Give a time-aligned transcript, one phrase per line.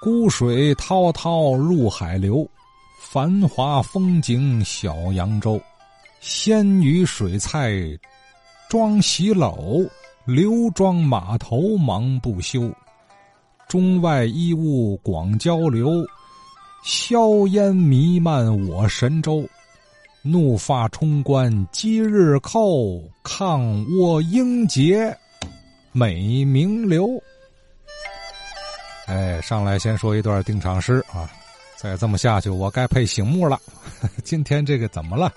[0.00, 2.46] 孤水滔滔入海流，
[3.00, 5.60] 繁华风景小扬州。
[6.20, 7.72] 鲜鱼水菜
[8.68, 9.88] 装洗篓，
[10.24, 12.70] 刘庄码头忙不休。
[13.68, 16.04] 中外衣物广交流，
[16.84, 19.44] 硝烟弥漫我神州。
[20.22, 25.16] 怒发冲冠击日寇，抗倭英杰
[25.92, 27.08] 美名留。
[29.06, 31.30] 哎，上来先说一段定场诗啊！
[31.76, 33.58] 再这么下去，我该配醒目了。
[34.24, 35.32] 今天这个怎么了？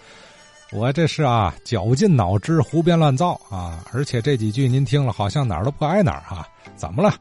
[0.71, 3.83] 我这是啊，绞尽脑汁胡编乱造啊！
[3.93, 6.47] 而且这几句您听了，好像哪儿都不挨哪儿哈。
[6.75, 7.13] 怎么了？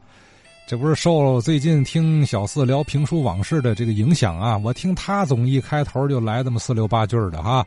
[0.67, 4.57] 这不是受最近听小四聊评书往事的这个影响啊？
[4.57, 7.65] 我听他总一开头就来这么四六八句的哈。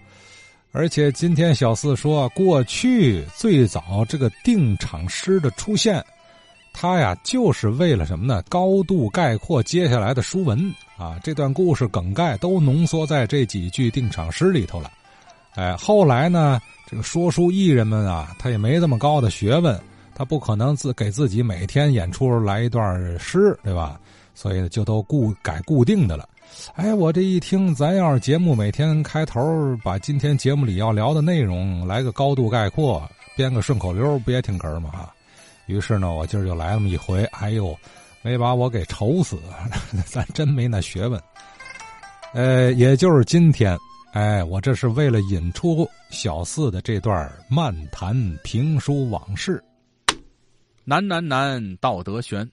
[0.72, 6.04] 而且今天小四说，过去最早这个定场诗的出现，
[6.72, 8.42] 他呀就是为了什么呢？
[8.48, 14.90] 高度概括接下来的书文啊，这段故事梗概都浓缩在这几句定场诗里头了。
[15.54, 19.78] 哎，后来呢，这个说书艺人们啊，他也没这么高的学问。
[20.14, 23.98] 他不可能自给自己每天演出来一段诗，对吧？
[24.34, 26.28] 所以就都固改固定的了。
[26.74, 29.40] 哎，我这一听，咱要是节目每天开头
[29.82, 33.02] 把今天节目里要聊的内容来个高度概括，
[33.36, 34.90] 编个顺口溜，不也挺哏嘛？
[34.90, 35.14] 哈。
[35.66, 37.78] 于是呢，我今儿就来那么一回，哎呦，
[38.22, 39.40] 没把我给愁死，
[40.06, 41.20] 咱真没那学问。
[42.34, 43.76] 呃，也就是今天，
[44.12, 49.62] 哎，我这是为了引出小四的这段漫谈评书往事。
[50.84, 52.50] 难难难，道德悬，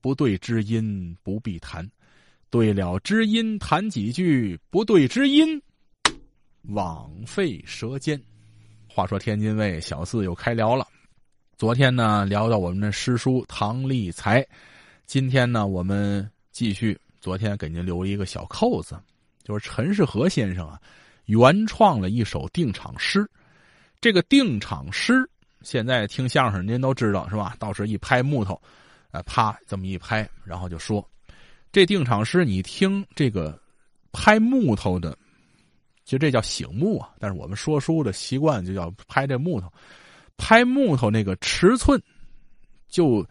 [0.00, 1.86] 不对知音不必谈，
[2.48, 5.60] 对了知音谈几句，不对知音，
[6.68, 8.20] 枉费舌尖。
[8.88, 10.86] 话说天津卫小四又开聊了，
[11.58, 14.46] 昨天呢聊到我们的师叔唐立才，
[15.06, 18.96] 今天呢我们继续，昨天给您留一个小扣子，
[19.42, 20.80] 就是陈世和先生啊
[21.24, 23.28] 原创了一首定场诗，
[24.00, 25.28] 这个定场诗。
[25.62, 27.56] 现在听相声，您都知道是吧？
[27.58, 28.62] 到时一拍木头，
[29.10, 31.04] 呃，啪这么一拍，然后就说
[31.72, 33.60] ：“这定场诗，你听这个
[34.12, 35.18] 拍木头的，
[36.04, 37.10] 其实这叫醒木啊。
[37.18, 39.68] 但是我们说书的习惯就叫拍这木头，
[40.38, 42.00] 拍木头那个尺寸，
[42.88, 43.26] 就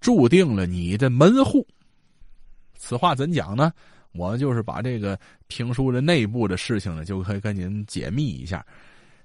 [0.00, 1.66] 注定了你的门户。
[2.78, 3.70] 此话怎讲呢？
[4.12, 5.18] 我就是把这个
[5.48, 8.64] 评书的内部的事情呢，就可以跟您解密一下。”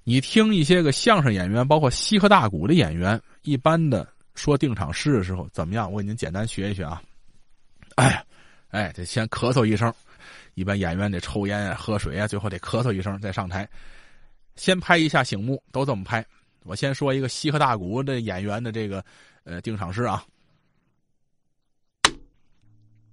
[0.04, 5.90] 你听一些个相声演员，包括西河大鼓的演员，一般的说定场诗的时候怎么样？
[5.90, 7.00] 我给您简单学一学啊。
[7.98, 8.26] 哎，
[8.70, 9.94] 哎，得先咳嗽一声。
[10.56, 13.70] 一般演员得抽烟啊、喝水啊，最后得咳嗽一声再上台。
[14.56, 16.26] 先拍一下醒目，都这么拍。
[16.64, 19.04] 我先说一个西河大鼓的演员的这个
[19.44, 20.26] 呃定场诗啊。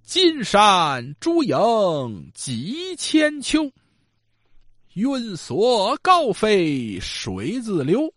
[0.03, 3.71] 金山朱影几千秋。
[4.95, 8.11] 云锁高飞水自流，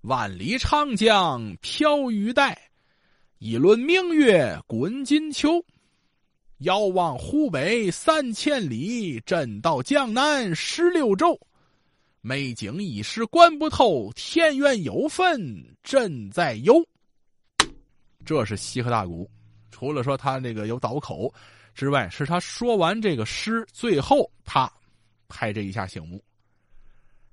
[0.00, 2.70] 万里长江飘玉带，
[3.38, 5.62] 一轮明月滚金秋。
[6.60, 11.38] 遥望湖北三千里，震到江南十六州。
[12.24, 15.40] 美景一时观不透，天缘有份
[15.82, 16.80] 朕在游。
[18.24, 19.28] 这是西河大鼓，
[19.72, 21.34] 除了说他那个有倒口
[21.74, 24.72] 之外，是他说完这个诗，最后他。
[25.26, 26.22] 拍这一下醒目。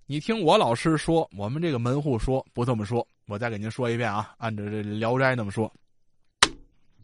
[0.08, 5.72] 你听我老师说，我们这个门户说不这么说，我再给您说一遍啊，按照这《聊斋》那么说：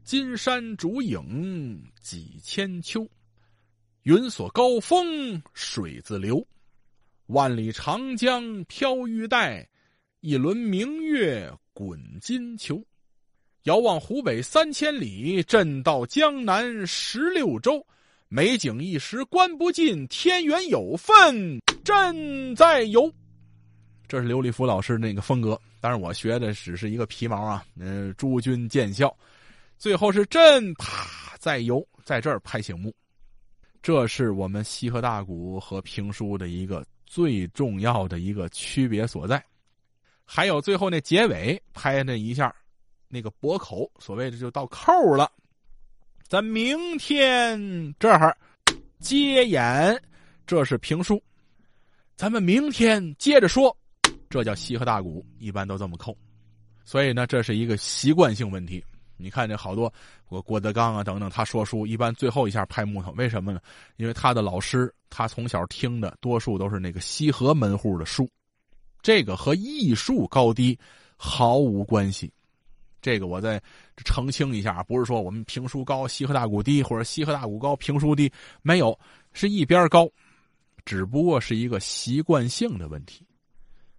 [0.04, 3.08] 金山竹影几千秋，
[4.04, 6.44] 云锁高峰水自流，
[7.28, 9.68] 万里长江飘玉带，
[10.20, 12.80] 一轮明月滚金球。
[13.64, 17.84] 遥望湖北三千里，震到江南十六州。
[18.28, 23.12] 美景一时观不尽，天缘有份朕在游。
[24.08, 27.66] 这是刘立福老师那个风格，当然我学的只是一个皮毛啊。
[27.76, 29.16] 嗯，诸君见笑。
[29.80, 32.94] 最后是朕啪在游，在这儿拍醒目。
[33.82, 39.44] 这是我们西河大鼓和评书的一个最重要的一个区别所在。
[40.24, 42.54] 还有最后那结尾拍那一下，
[43.08, 45.32] 那个博口，所谓的就到扣了。
[46.28, 48.36] 咱明天这儿
[49.00, 50.02] 接演，
[50.48, 51.22] 这是评书。
[52.16, 53.76] 咱们明天接着说，
[54.30, 56.18] 这叫西河大鼓，一般都这么扣。
[56.84, 58.84] 所以呢，这是一个习惯性问题。
[59.18, 59.92] 你看这好多
[60.30, 63.60] 我郭德纲啊等等，他说书一般最后一下拍木头，为什么呢？
[63.98, 68.30] 因为他的老师，他从小听的多数都是那个西河门户的书，
[69.02, 70.78] 这个和艺术高低
[71.16, 72.32] 毫无关系。
[73.02, 73.62] 这个我再
[73.98, 78.32] 澄清一下，不是说我们评书高，西河大鼓低，或者西河大鼓高，评书低，
[78.64, 78.98] 没有，
[79.32, 80.10] 是一边高，
[80.86, 83.24] 只不过是一个习惯性的问题。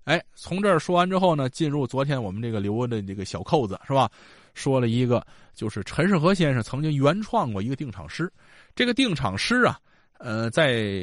[0.05, 4.11] 哎，从这儿说完之后呢，进入昨天我们这个留的这个小扣子是吧？
[4.57, 5.25] 说了一个，
[5.55, 8.33] 就是陈世和先生曾经原创过一个定场诗，
[8.75, 9.79] 这个定场诗啊，
[10.19, 10.99] 呃，在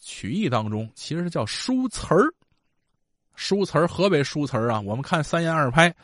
[0.00, 2.26] 曲艺当中其实叫书词儿。
[3.36, 5.94] 书词儿，河北书词儿啊，我们看三言二拍。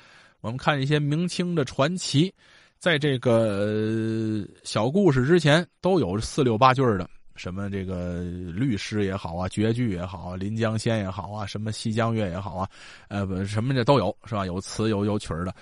[0.40, 2.30] 我们看一些明清的传奇，
[2.78, 8.20] 在这个小故事之前都有四六八句的，什么这个
[8.52, 12.68] 律诗也好啊，绝句也好啊，临江仙也好啊，什么西江月也好啊，
[13.08, 14.44] 呃，什么的都有是吧？
[14.44, 15.54] 有词有有曲儿的，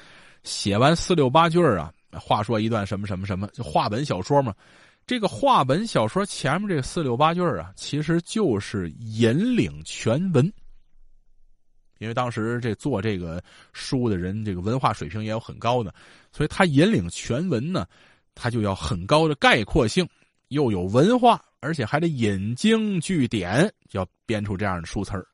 [0.45, 4.55] 写完四六八句啊，话说一段什么什么什么，就话本小说嘛。
[5.07, 10.53] 这个话本小说前面这四六八句啊，其实就是引领全文。
[11.99, 13.41] 因为当时这做这个
[13.73, 15.95] 书的人，这个文化水平也有很高的，
[16.33, 17.87] 所以他引领全文呢，
[18.35, 20.09] 他就要很高的概括性，
[20.49, 25.25] 又有文化，而且还得引经据典，要编出这样的书词儿。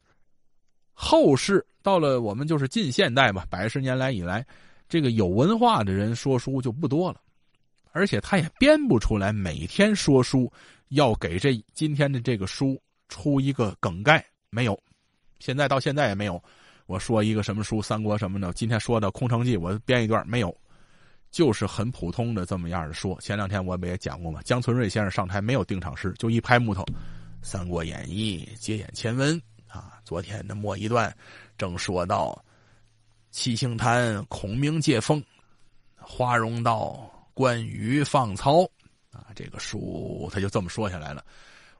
[0.92, 4.46] 后世到了我们就是近现代吧，百十年来以来，
[4.88, 7.20] 这个有文化的人说书就不多了，
[7.92, 10.50] 而且他也编不出来每天说书
[10.88, 14.78] 要给这今天的这个书出一个梗概，没有。
[15.40, 16.42] 现在到现在也没有，
[16.86, 18.52] 我说一个什么书，三国什么的。
[18.54, 20.56] 今天说的《空城计》，我编一段没有，
[21.30, 23.20] 就是很普通的这么样的说。
[23.20, 26.82] 前两天我不也讲过嘛，江存瑞先生上台没有定场诗，就一拍木头，
[27.42, 30.00] 《三国演义》接演前文啊。
[30.04, 31.14] 昨天的末一段
[31.58, 32.42] 正说到
[33.38, 35.22] 七星坛孔明借风，
[35.94, 38.64] 花荣道关羽放曹
[39.12, 41.24] 啊，这个书他就这么说下来了。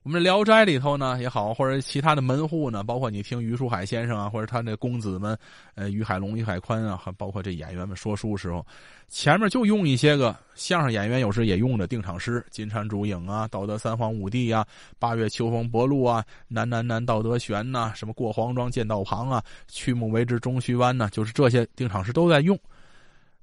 [0.08, 5.38] 我们《聊斋》里头呢也好，或者其他的门户呢，包括你听于书海先生啊，或者他那公子们，
[5.74, 8.66] 呃，于海龙、于海宽啊，包括这演员们说书时候，
[9.08, 14.66] 前面就用一些个相声演员有时也用的定场诗，金蝉烛影啊，道德三皇五帝啊，
[14.98, 22.58] 八月秋风薄露啊，南南南道德悬呐，什么过黄庄见道旁啊，曲目为之中须弯呐，就是这些定场诗都在用，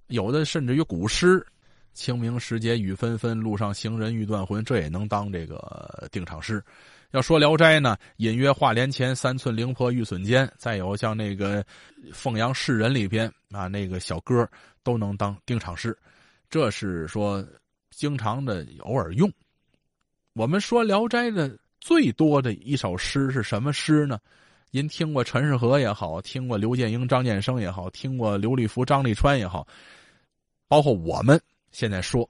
[0.07, 1.45] 有的甚至于古诗。
[1.95, 4.63] 清明时节雨纷纷，路上行人欲断魂。
[4.63, 6.63] 这也能当这个定场诗。
[7.11, 10.51] 要说《聊斋》呢，隐约画帘前，三寸灵魄玉损坚。
[10.57, 11.63] 再有像那个
[12.11, 14.47] 《凤阳世人》里边啊，那个小哥
[14.83, 15.97] 都能当定场诗。
[16.49, 17.43] 这是说
[17.89, 19.31] 经常的偶尔用。
[20.33, 24.19] 我们说《聊斋》的最多的一首诗是什么诗呢？
[24.71, 29.65] 您听过陈世和也好，听过刘建英、张建生也好，听过刘立福、张立川也好，
[30.67, 31.39] 包括我们。
[31.75, 32.29] 现在说，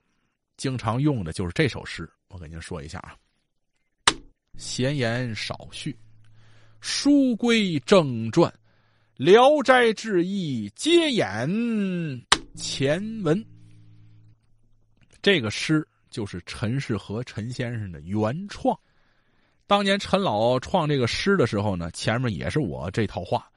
[0.58, 3.16] 经常用的就是这首诗，我给您说一下啊。
[4.58, 5.96] 闲言少叙，
[6.82, 8.52] 书归正传，
[9.18, 11.48] 《聊斋志异》接演
[12.56, 13.46] 前文。
[15.22, 18.76] 这个诗就是陈世和陈先生的原创。
[19.68, 23.48] 当年陈老创这个诗的时候呢，前面也是我这套话。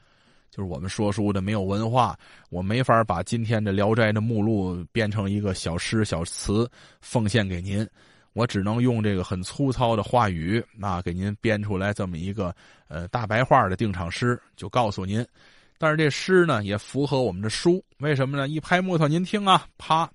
[0.51, 2.19] 就是我们说书的没有文化，
[2.51, 6.69] 我没法把今天的《聊斋》的目录编成一个小诗小词
[7.01, 7.87] 奉献给您，
[8.33, 12.55] 我只能用这个很粗糙的话语啊，给您编出来这么一个
[12.89, 15.25] 呃大白话的定场诗，就告诉您。
[15.79, 18.49] 但是这诗呢也符合我们的书，为什么呢？
[18.49, 20.11] 一拍木头，您听啊，啪，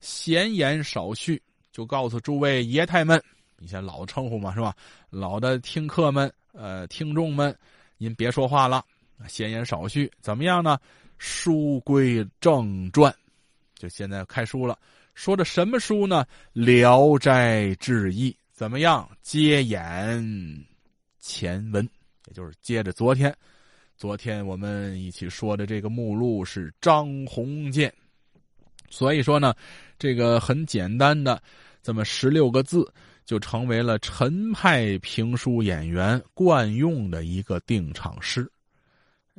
[0.00, 1.42] 闲言少叙，
[1.72, 3.20] 就告诉诸位爷太们，
[3.58, 4.72] 以前老称呼嘛是吧？
[5.10, 7.52] 老的听客们，呃，听众们，
[7.96, 8.84] 您别说话了。
[9.26, 10.78] 闲言少叙，怎么样呢？
[11.18, 13.12] 书归正传，
[13.74, 14.78] 就现在开书了。
[15.14, 16.24] 说的什么书呢？
[16.52, 18.30] 《聊斋志异》。
[18.52, 19.08] 怎么样？
[19.22, 20.66] 接演
[21.20, 21.88] 前文，
[22.26, 23.32] 也就是接着昨天。
[23.96, 27.92] 昨天我们一起说的这个目录是张鸿渐，
[28.90, 29.54] 所以说呢，
[29.98, 31.40] 这个很简单的
[31.82, 32.92] 这么十六个字，
[33.24, 38.48] 就成为了陈派评书演员惯用的一个定场诗。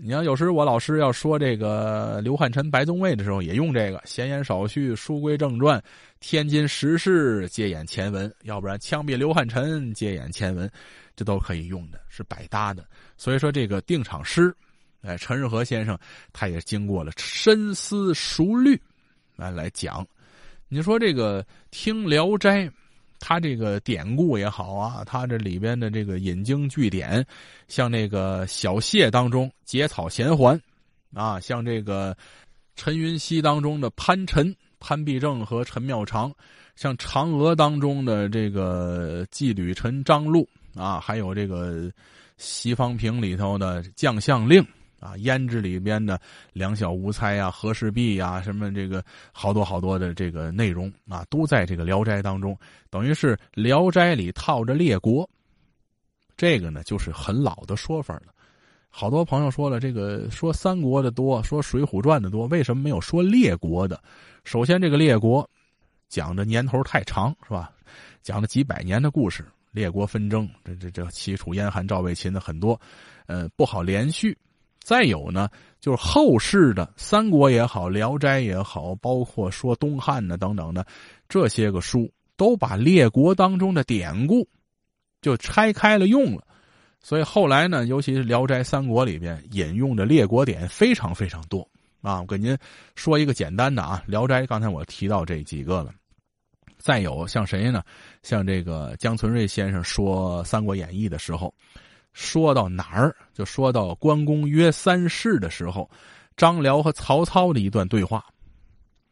[0.01, 5.81] 你要有时我老师要说这个刘汉臣、白宗卫的时候，也用这个闲言少叙，书归正传，
[6.21, 10.71] 天津时事接眼前文，要不然枪毙刘汉臣接眼前文，
[11.15, 12.85] 这都可以用的，是百搭的。
[13.17, 14.55] 所以说这个定场诗，
[15.01, 15.97] 哎，陈日和先生
[16.31, 18.79] 他也经过了深思熟虑，
[19.35, 20.07] 来来讲。
[20.69, 22.63] 你说这个听《聊斋》。
[23.19, 27.25] 他这个典故也好啊，他这里边的这个引经据典，
[27.67, 30.59] 像那个小谢当中结草衔环，
[31.13, 32.15] 啊，像这个
[32.75, 36.33] 陈云熙当中的潘陈潘必正和陈妙长，
[36.75, 41.91] 像嫦娥当中的这个纪吕臣张禄啊，还有这个
[42.37, 44.65] 西方平里头的将相令
[44.99, 46.19] 啊，胭脂里边的
[46.53, 52.57] 两小无猜呀、和氏璧呀，什么这个好多好多的这个内容啊，都在这个《聊斋》当中，
[52.89, 55.29] 等于是《聊斋》里套着列国。
[56.37, 58.33] 这个呢，就是很老的说法了。
[58.89, 64.01] 好多朋友说了，这个说三国的多，说《水浒传》的多，为什么没有说列国的？
[64.43, 65.47] 首先，这个列国
[66.07, 67.71] 讲的年头太长，是吧？
[68.21, 72.79] 讲了几百年的故事，列国纷争，这这这齐楚燕韩赵魏秦的很多，
[73.27, 74.35] 呃，不好连续。
[74.81, 80.85] 再有呢，就是后世的《三国》也好，《聊斋》也好，包括说东汉的等等的
[81.27, 84.47] 这些个书，都把列国当中的典故
[85.21, 86.43] 就拆开了用了。
[87.01, 91.65] 所以后来呢，尤其是《聊斋》《三国》里边引用的列国典非常非常多
[92.01, 92.19] 啊。
[92.21, 92.57] 我给您
[92.95, 95.93] 说一个简单的啊，《聊斋》刚才我提到这几个了。
[96.77, 97.83] 再有像谁呢？
[98.23, 101.53] 像这个江存瑞先生说《三国演义》的时候，
[102.13, 105.89] 说到哪儿就说到关公约三世的时候，
[106.37, 108.23] 张辽和曹操的一段对话。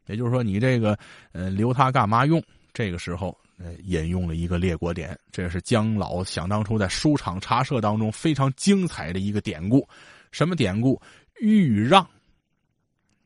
[0.06, 0.98] 也就是说，你这个
[1.32, 2.42] 呃留他干嘛用？
[2.74, 3.38] 这个时候。
[3.86, 9.84] 引用了一个列国典，这是姜老想当初在书场茶社当中非常精彩的一个典故。
[10.32, 11.02] 什么典故？
[11.40, 12.08] 豫让。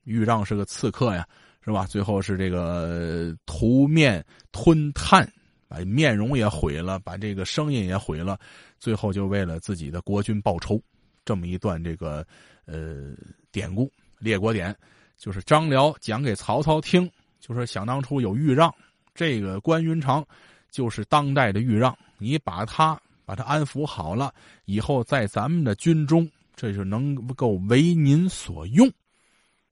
[0.05, 1.27] 豫让是个刺客呀，
[1.65, 1.85] 是吧？
[1.85, 5.29] 最后是这个屠面吞炭，
[5.71, 8.37] 把面容也毁了，把这个声音也毁了，
[8.77, 10.77] 最后就为了自己的国君报仇。
[11.23, 12.27] 这么一段这个
[12.65, 13.13] 呃
[13.53, 14.75] 典故，列国典，
[15.17, 17.09] 就是张辽讲给曹操听，
[17.39, 18.73] 就说想当初有豫让。
[19.15, 20.25] 这个关云长
[20.69, 24.33] 就是当代的豫让，你把他把他安抚好了，
[24.65, 28.91] 以后在咱们的军中，这就能够为您所用。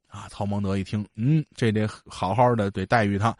[0.07, 3.35] 啊，曹孟德一听，嗯，这得好好的得待遇他，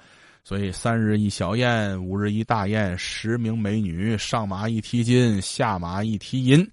[0.49, 6.67] 所以三日一小宴，五日一大宴，十名美女，上马一提金，下马一提银。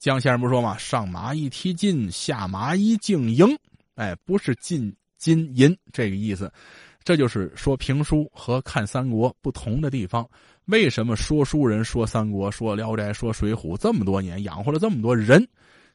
[0.00, 0.76] 江先生不说吗？
[0.76, 3.46] 上马一提金，下马一敬迎。
[3.94, 6.52] 哎，不是进金银这个意思。
[7.04, 10.28] 这就是说评书和看三国不同的地方。
[10.64, 15.46] 为什么说书人说三国、说聊斋、说水浒这么多年，养活了这么多人，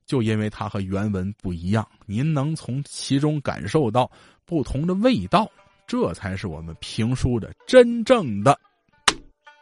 [0.06, 1.86] 就因为它和原文不一样。
[2.06, 4.10] 您能从其中感受到
[4.46, 5.52] 不同的味道，
[5.88, 8.58] 这才是我们评书的真正的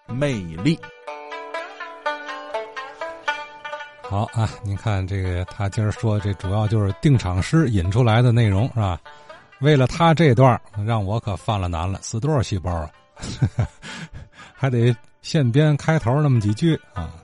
[0.07, 0.79] 魅力。
[4.01, 8.99] 好啊，您看这个，他今儿说这主要就是定场诗引出来的内容，是吧？
[9.59, 12.89] 为了他这段让我可犯了难了，死多少细胞啊？
[14.53, 17.15] 还得现编开头那么几句啊！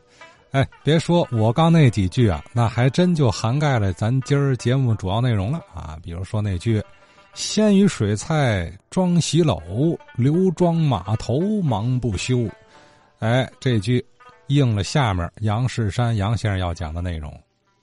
[0.51, 5.97] 哎，别说我刚那几句啊，那还真就涵盖了咱今儿节目主要内容了啊！
[6.01, 6.83] 比如说那句
[7.39, 12.45] “鲜鱼水菜装洗篓，刘庄码头忙不休”，
[13.19, 14.05] 哎，这句
[14.47, 17.33] 应了下面杨世山杨先生要讲的内容。